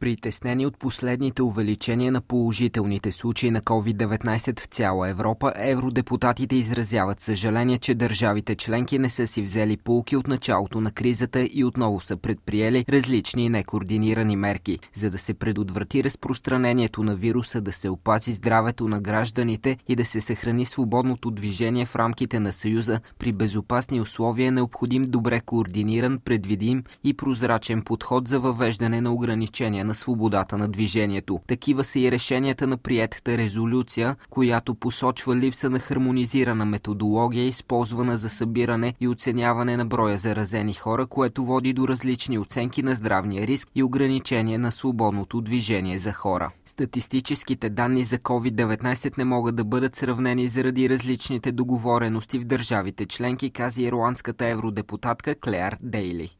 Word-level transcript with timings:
Притеснени 0.00 0.66
от 0.66 0.78
последните 0.78 1.42
увеличения 1.42 2.12
на 2.12 2.20
положителните 2.20 3.12
случаи 3.12 3.50
на 3.50 3.60
COVID-19 3.60 4.60
в 4.60 4.64
цяла 4.64 5.08
Европа, 5.08 5.52
евродепутатите 5.56 6.56
изразяват 6.56 7.20
съжаление, 7.20 7.78
че 7.78 7.94
държавите 7.94 8.54
членки 8.54 8.98
не 8.98 9.08
са 9.08 9.26
си 9.26 9.42
взели 9.42 9.76
полки 9.76 10.16
от 10.16 10.28
началото 10.28 10.80
на 10.80 10.90
кризата 10.92 11.48
и 11.52 11.64
отново 11.64 12.00
са 12.00 12.16
предприели 12.16 12.84
различни 12.88 13.48
некоординирани 13.48 14.36
мерки, 14.36 14.78
за 14.94 15.10
да 15.10 15.18
се 15.18 15.34
предотврати 15.34 16.04
разпространението 16.04 17.02
на 17.02 17.14
вируса, 17.14 17.60
да 17.60 17.72
се 17.72 17.88
опази 17.88 18.32
здравето 18.32 18.88
на 18.88 19.00
гражданите 19.00 19.76
и 19.88 19.96
да 19.96 20.04
се 20.04 20.20
съхрани 20.20 20.64
свободното 20.64 21.30
движение 21.30 21.86
в 21.86 21.96
рамките 21.96 22.40
на 22.40 22.52
Съюза 22.52 23.00
при 23.18 23.32
безопасни 23.32 24.00
условия 24.00 24.48
е 24.48 24.50
необходим 24.50 25.02
добре 25.02 25.40
координиран, 25.40 26.18
предвидим 26.24 26.84
и 27.04 27.14
прозрачен 27.14 27.82
подход 27.82 28.28
за 28.28 28.40
въвеждане 28.40 29.00
на 29.00 29.12
ограничения 29.12 29.89
на 29.90 29.94
свободата 29.94 30.58
на 30.58 30.68
движението. 30.68 31.40
Такива 31.46 31.84
са 31.84 32.00
и 32.00 32.10
решенията 32.10 32.66
на 32.66 32.76
приетата 32.76 33.38
резолюция, 33.38 34.16
която 34.30 34.74
посочва 34.74 35.36
липса 35.36 35.70
на 35.70 35.78
хармонизирана 35.78 36.64
методология, 36.64 37.44
използвана 37.44 38.16
за 38.16 38.30
събиране 38.30 38.94
и 39.00 39.08
оценяване 39.08 39.76
на 39.76 39.86
броя 39.86 40.18
заразени 40.18 40.74
хора, 40.74 41.06
което 41.06 41.44
води 41.44 41.72
до 41.72 41.88
различни 41.88 42.38
оценки 42.38 42.82
на 42.82 42.94
здравния 42.94 43.46
риск 43.46 43.68
и 43.74 43.82
ограничение 43.82 44.58
на 44.58 44.72
свободното 44.72 45.40
движение 45.40 45.98
за 45.98 46.12
хора. 46.12 46.50
Статистическите 46.64 47.70
данни 47.70 48.04
за 48.04 48.18
COVID-19 48.18 49.18
не 49.18 49.24
могат 49.24 49.56
да 49.56 49.64
бъдат 49.64 49.96
сравнени 49.96 50.48
заради 50.48 50.88
различните 50.88 51.52
договорености 51.52 52.38
в 52.38 52.44
държавите 52.44 53.06
членки, 53.06 53.50
каза 53.50 53.82
ирландската 53.82 54.46
евродепутатка 54.46 55.34
Клеар 55.34 55.76
Дейли. 55.82 56.39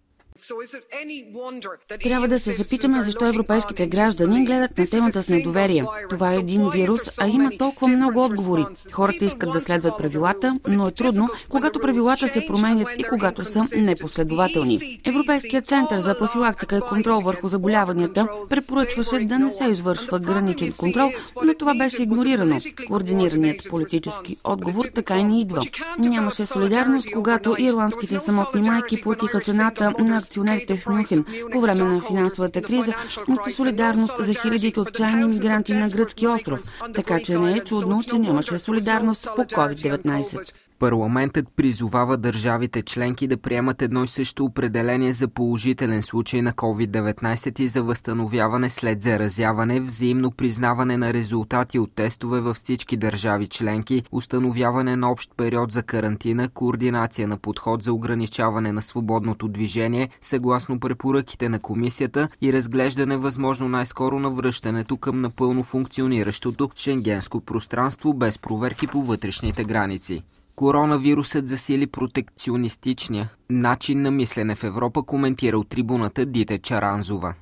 Трябва 2.03 2.29
да 2.29 2.39
се 2.39 2.55
запитаме 2.55 3.03
защо 3.03 3.27
европейските 3.27 3.87
граждани 3.87 4.45
гледат 4.45 4.79
на 4.79 4.87
темата 4.87 5.23
с 5.23 5.29
недоверие. 5.29 5.85
Това 6.11 6.33
е 6.33 6.37
един 6.37 6.71
вирус, 6.71 7.19
а 7.19 7.29
има 7.29 7.51
толкова 7.59 7.89
много 7.89 8.25
отговори. 8.25 8.65
Хората 8.93 9.25
искат 9.25 9.53
да 9.53 9.61
следват 9.61 9.99
правилата, 9.99 10.53
но 10.69 10.89
е 10.89 10.91
трудно, 10.91 11.29
когато 11.49 11.81
правилата 11.81 12.29
се 12.29 12.47
променят 12.47 12.89
и 12.99 13.05
когато 13.05 13.45
са 13.45 13.65
непоследователни. 13.77 15.01
Европейският 15.07 15.69
център 15.69 16.01
за 16.01 16.19
профилактика 16.19 16.77
и 16.77 16.81
контрол 16.81 17.21
върху 17.21 17.49
заболяванията 17.49 18.29
препоръчваше 18.49 19.19
да 19.19 19.39
не 19.39 19.51
се 19.51 19.65
извършва 19.65 20.19
граничен 20.21 20.73
контрол, 20.79 21.11
но 21.45 21.55
това 21.55 21.75
беше 21.75 22.03
игнорирано. 22.03 22.61
Координираният 22.87 23.69
политически 23.71 24.37
отговор 24.45 24.85
така 24.95 25.19
и 25.19 25.25
не 25.25 25.41
идва. 25.41 25.63
Нямаше 25.99 26.47
солидарност, 26.47 27.09
когато 27.13 27.57
ирландските 27.59 28.21
самотни 28.21 28.71
майки 28.71 29.01
платиха 29.01 29.41
цената 29.41 29.95
на 29.99 30.21
акционерите 30.31 30.77
в 30.77 30.87
Мюнхен 30.87 31.25
по 31.53 31.61
време 31.61 31.85
на 31.85 32.01
финансовата 32.01 32.63
криза, 32.63 32.95
нито 33.29 33.53
солидарност 33.57 34.13
за 34.19 34.35
хилядите 34.35 34.81
отчаяни 34.81 35.25
мигранти 35.25 35.75
на 35.75 35.89
гръцки 35.89 36.27
остров. 36.27 36.61
Така 36.95 37.21
че 37.21 37.39
не 37.39 37.53
е 37.53 37.61
чудно, 37.61 38.03
че 38.03 38.19
нямаше 38.19 38.59
солидарност 38.59 39.29
по 39.37 39.43
COVID-19. 39.43 40.53
Парламентът 40.81 41.47
призовава 41.57 42.17
държавите 42.17 42.83
членки 42.83 43.27
да 43.27 43.37
приемат 43.37 43.83
едно 43.83 44.05
и 44.05 44.07
също 44.07 44.45
определение 44.45 45.13
за 45.13 45.29
положителен 45.29 46.03
случай 46.03 46.43
на 46.43 46.53
COVID-19 46.53 47.61
и 47.61 47.69
за 47.69 47.83
възстановяване 47.83 48.71
след 48.71 49.03
заразяване, 49.03 49.81
взаимно 49.81 50.31
признаване 50.31 50.97
на 50.97 51.13
резултати 51.13 51.79
от 51.79 51.95
тестове 51.95 52.41
във 52.41 52.57
всички 52.57 52.97
държави 52.97 53.47
членки, 53.47 54.03
установяване 54.13 54.97
на 54.97 55.11
общ 55.11 55.31
период 55.37 55.73
за 55.73 55.83
карантина, 55.83 56.49
координация 56.49 57.29
на 57.29 57.37
подход 57.37 57.83
за 57.83 57.93
ограничаване 57.93 58.73
на 58.73 58.83
свободното 58.83 59.49
движение, 59.49 60.09
съгласно 60.21 60.81
препоръките 60.81 61.49
на 61.49 61.61
комисията 61.61 62.29
и 62.43 62.53
разглеждане 62.53 63.17
възможно 63.17 63.69
най-скоро 63.69 64.19
на 64.19 64.31
връщането 64.31 64.97
към 64.97 65.21
напълно 65.21 65.63
функциониращото 65.63 66.71
шенгенско 66.75 67.41
пространство 67.41 68.15
без 68.15 68.39
проверки 68.39 68.87
по 68.87 69.03
вътрешните 69.03 69.65
граници. 69.65 70.23
Коронавирусът 70.61 71.49
засили 71.49 71.87
протекционистичния 71.87 73.31
начин 73.51 74.03
на 74.03 74.11
мислене 74.11 74.55
в 74.55 74.65
Европа, 74.65 75.03
коментира 75.03 75.59
от 75.59 75.69
трибуната 75.69 76.27
Дите 76.27 76.59
Чаранзова. 76.59 77.35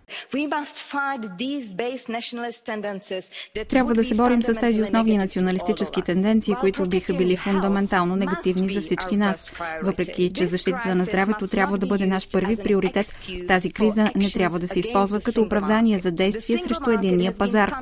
Трябва 3.68 3.94
да 3.94 4.04
се 4.04 4.14
борим 4.14 4.42
с 4.42 4.54
тези 4.54 4.82
основни 4.82 5.18
националистически 5.18 6.02
тенденции, 6.02 6.54
които 6.54 6.86
биха 6.86 7.14
били 7.14 7.36
фундаментално 7.36 8.16
негативни 8.16 8.74
за 8.74 8.80
всички 8.80 9.16
нас. 9.16 9.52
Въпреки, 9.82 10.32
че 10.34 10.46
защитата 10.46 10.94
на 10.94 11.04
здравето 11.04 11.48
трябва 11.48 11.78
да 11.78 11.86
бъде 11.86 12.06
наш 12.06 12.32
първи 12.32 12.56
приоритет, 12.56 13.16
тази 13.48 13.72
криза 13.72 14.10
не 14.16 14.30
трябва 14.30 14.58
да 14.58 14.68
се 14.68 14.78
използва 14.78 15.20
като 15.20 15.42
оправдание 15.42 15.98
за 15.98 16.10
действие 16.10 16.58
срещу 16.58 16.90
единния 16.90 17.32
пазар. 17.38 17.74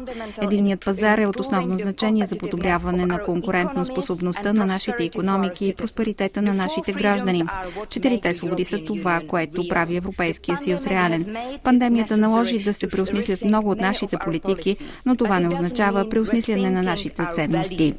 Единният 0.42 0.84
пазар 0.84 1.18
е 1.18 1.26
от 1.26 1.40
основно 1.40 1.78
значение 1.78 2.26
за 2.26 2.38
подобряване 2.38 3.06
на 3.06 3.22
конкурентно 3.22 3.86
способността 3.86 4.52
на 4.52 4.66
нашите 4.66 5.04
економики 5.04 5.25
и 5.60 5.74
просперитета 5.74 6.42
на 6.42 6.54
нашите 6.54 6.92
граждани. 6.92 7.44
Четирите 7.88 8.34
свободи 8.34 8.64
са 8.64 8.78
това, 8.84 9.20
което 9.28 9.68
прави 9.68 9.96
Европейския 9.96 10.56
съюз 10.56 10.86
реален. 10.86 11.36
Пандемията 11.64 12.16
наложи 12.16 12.58
да 12.58 12.74
се 12.74 12.88
преосмислят 12.88 13.44
много 13.44 13.70
от 13.70 13.80
нашите 13.80 14.16
политики, 14.24 14.76
но 15.06 15.16
това 15.16 15.40
не 15.40 15.48
означава 15.48 16.08
преосмисляне 16.08 16.70
на 16.70 16.82
нашите 16.82 17.26
ценности. 17.32 17.94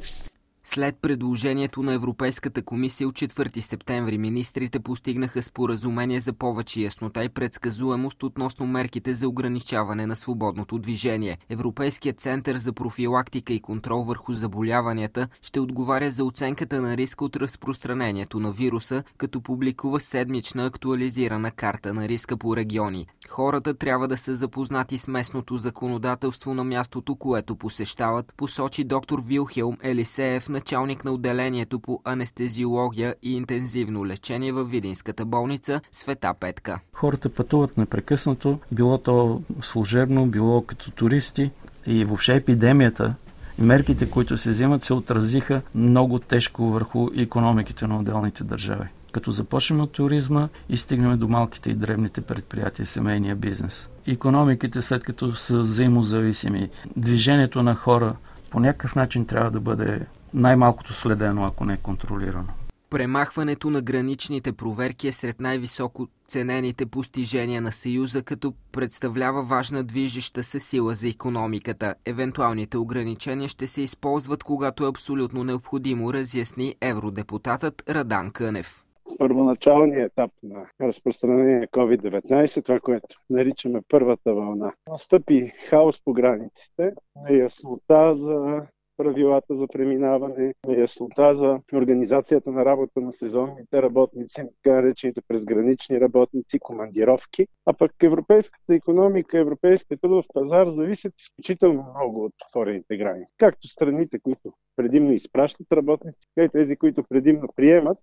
След 0.70 0.96
предложението 1.02 1.84
на 1.84 1.94
Европейската 1.94 2.62
комисия 2.62 3.08
от 3.08 3.14
4 3.14 3.60
септември 3.60 4.18
министрите 4.18 4.80
постигнаха 4.80 5.42
споразумение 5.42 6.20
за 6.20 6.34
повече 6.34 6.82
яснота 6.82 7.24
и 7.24 7.30
предсказуемост 7.30 8.24
относно 8.24 8.68
мерките 8.68 9.14
за 9.14 9.28
ограничаване 9.28 10.06
на 10.06 10.16
свободното 10.16 10.80
движение. 10.80 11.38
Европейският 11.50 12.20
център 12.20 12.58
за 12.58 12.74
профилактика 12.74 13.54
и 13.54 13.60
контрол 13.60 14.04
върху 14.04 14.34
заболяванията 14.34 15.28
ще 15.42 15.60
отговаря 15.60 16.12
за 16.12 16.26
оценката 16.26 16.82
на 16.82 16.98
риска 16.98 17.26
от 17.26 17.36
разпространението 17.36 18.40
на 18.40 18.52
вируса, 18.52 19.04
като 19.18 19.42
публикува 19.42 20.00
седмична 20.00 20.66
актуализирана 20.66 21.52
карта 21.52 21.94
на 21.94 22.08
риска 22.08 22.38
по 22.38 22.58
региони. 22.58 23.08
Хората 23.30 23.74
трябва 23.74 24.08
да 24.08 24.18
са 24.18 24.36
запознати 24.36 24.98
с 24.98 25.08
местното 25.08 25.58
законодателство 25.58 26.54
на 26.54 26.64
мястото, 26.64 27.16
което 27.16 27.56
посещават, 27.56 28.34
посочи 28.38 28.84
доктор 28.84 29.22
Вилхелм 29.26 29.78
Елисеев, 29.84 30.50
началник 30.58 31.06
на 31.06 31.12
отделението 31.12 31.80
по 31.80 32.02
анестезиология 32.06 33.16
и 33.24 33.36
интензивно 33.36 34.06
лечение 34.06 34.52
в 34.52 34.64
Видинската 34.64 35.26
болница 35.26 35.82
Света 35.92 36.34
Петка. 36.40 36.80
Хората 36.94 37.30
пътуват 37.30 37.78
непрекъснато, 37.78 38.60
било 38.72 38.98
то 38.98 39.42
служебно, 39.62 40.26
било 40.26 40.62
като 40.62 40.92
туристи 40.92 41.52
и 41.86 42.06
въобще 42.06 42.36
епидемията 42.36 43.14
мерките, 43.60 44.10
които 44.10 44.38
се 44.38 44.50
вземат, 44.50 44.84
се 44.84 44.94
отразиха 44.94 45.62
много 45.76 46.20
тежко 46.20 46.64
върху 46.64 47.10
економиките 47.16 47.88
на 47.88 48.00
отделните 48.00 48.44
държави 48.44 48.88
като 49.12 49.32
започнем 49.32 49.82
от 49.82 49.92
туризма 49.92 50.50
и 50.70 50.78
стигнем 50.78 51.18
до 51.18 51.28
малките 51.28 51.70
и 51.70 51.74
древните 51.74 52.22
предприятия, 52.22 52.86
семейния 52.86 53.36
бизнес. 53.36 53.90
Економиките, 54.08 54.82
след 54.82 55.04
като 55.04 55.36
са 55.36 55.62
взаимозависими, 55.62 56.70
движението 56.98 57.64
на 57.64 57.76
хора 57.76 58.16
по 58.50 58.60
някакъв 58.60 58.96
начин 58.96 59.26
трябва 59.26 59.52
да 59.52 59.60
бъде 59.60 60.00
най-малкото 60.38 60.94
следено, 60.94 61.46
ако 61.46 61.66
не 61.66 61.74
е 61.74 61.78
контролирано. 61.78 62.48
Премахването 62.90 63.70
на 63.70 63.82
граничните 63.82 64.54
проверки 64.54 65.08
е 65.08 65.12
сред 65.12 65.40
най-високо 65.40 66.08
ценените 66.28 66.86
постижения 66.86 67.62
на 67.62 67.72
Съюза, 67.72 68.24
като 68.24 68.54
представлява 68.72 69.44
важна 69.44 69.84
движеща 69.84 70.44
се 70.44 70.60
сила 70.60 70.94
за 70.94 71.10
економиката. 71.10 71.96
Евентуалните 72.06 72.78
ограничения 72.78 73.50
ще 73.50 73.68
се 73.68 73.82
използват, 73.82 74.44
когато 74.44 74.86
е 74.86 74.90
абсолютно 74.90 75.44
необходимо, 75.44 76.14
разясни 76.14 76.76
евродепутатът 76.82 77.90
Радан 77.90 78.32
Кънев 78.32 78.84
първоначалния 79.18 80.06
етап 80.06 80.32
на 80.44 80.66
разпространение 80.82 81.60
на 81.60 81.68
COVID-19, 81.68 82.66
това, 82.66 82.80
което 82.80 83.08
наричаме 83.30 83.82
първата 83.90 84.34
вълна. 84.34 84.74
Настъпи 84.90 85.54
хаос 85.70 86.04
по 86.04 86.14
границите, 86.14 86.94
неяснота 87.30 88.16
за 88.16 88.62
правилата 88.98 89.56
за 89.56 89.68
преминаване, 89.68 90.54
неяснота 90.68 91.36
за 91.36 91.60
организацията 91.74 92.52
на 92.52 92.66
работа 92.66 93.02
на 93.02 93.14
сезонните 93.14 93.82
работници, 93.82 94.36
така 94.36 94.76
наречените 94.76 95.22
презгранични 95.28 96.02
работници, 96.02 96.60
командировки. 96.60 97.48
А 97.66 97.74
пък 97.74 97.92
европейската 98.04 98.76
економика, 98.76 99.40
европейския 99.40 99.98
трудов 99.98 100.26
пазар 100.34 100.68
зависят 100.68 101.14
изключително 101.20 101.86
много 101.96 102.26
от 102.26 102.34
отворените 102.48 102.98
граници. 102.98 103.32
Както 103.38 103.68
страните, 103.68 104.20
които 104.20 104.54
предимно 104.76 105.12
изпращат 105.12 105.72
работници, 105.72 106.20
така 106.36 106.46
и 106.46 106.50
тези, 106.50 106.76
които 106.76 107.04
предимно 107.04 107.48
приемат, 107.56 107.98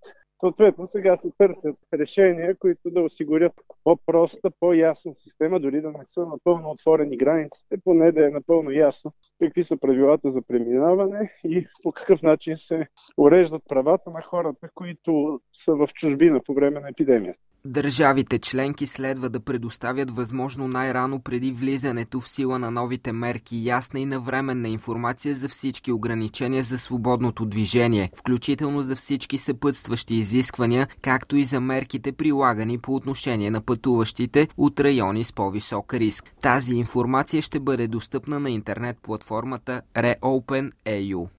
Съответно, 0.45 0.89
сега 0.89 1.17
се 1.17 1.31
търсят 1.39 1.77
решения, 1.95 2.57
които 2.57 2.91
да 2.91 3.01
осигурят 3.01 3.53
по-проста, 3.85 4.51
по-ясна 4.61 5.15
система, 5.15 5.61
дори 5.61 5.81
да 5.81 5.91
не 5.91 6.05
са 6.09 6.27
напълно 6.27 6.71
отворени 6.71 7.17
границите, 7.17 7.77
поне 7.85 8.13
да 8.13 8.27
е 8.27 8.31
напълно 8.31 8.71
ясно 8.71 9.13
какви 9.43 9.65
са 9.65 9.77
правилата 9.77 10.31
за 10.31 10.43
преминаване 10.43 11.33
и 11.45 11.67
по 11.83 11.93
какъв 11.93 12.23
начин 12.23 12.57
се 12.57 12.87
уреждат 13.17 13.63
правата 13.69 14.11
на 14.11 14.23
хората, 14.23 14.69
които 14.75 15.41
са 15.53 15.75
в 15.75 15.89
чужбина 15.95 16.41
по 16.47 16.55
време 16.55 16.81
на 16.81 16.89
епидемията. 16.89 17.41
Държавите 17.67 18.39
членки 18.39 18.87
следва 18.87 19.29
да 19.31 19.41
предоставят 19.41 20.11
възможно 20.11 20.69
най-рано 20.69 21.21
преди 21.21 21.53
влизането 21.53 22.21
в 22.21 22.29
сила 22.29 22.59
на 22.59 22.71
новите 22.71 23.13
мерки 23.13 23.65
ясна 23.65 24.01
и 24.01 24.07
навременна 24.07 24.69
информация 24.69 25.35
за 25.35 25.49
всички 25.49 25.93
ограничения 25.93 26.63
за 26.63 26.79
свободното 26.79 27.47
движение, 27.47 28.11
включително 28.17 28.83
за 28.83 28.97
всички 28.97 29.39
съпътстващи 29.39 30.15
изисквания, 30.15 30.89
както 31.03 31.37
и 31.37 31.45
за 31.45 31.61
мерките 31.61 32.13
прилагани 32.13 32.79
по 32.79 32.95
отношение 32.95 33.51
на 33.51 33.61
пътуващите 33.61 34.49
от 34.57 34.81
райони 34.81 35.25
с 35.25 35.33
по-висок 35.33 35.95
риск. 35.95 36.35
Тази 36.43 36.75
информация 36.75 37.43
ще 37.43 37.61
бъде 37.61 37.89
достъпна 37.89 38.41
на 38.41 38.51
интернет 38.51 38.97
платформата 39.03 39.83
Reopen.eu. 39.95 41.29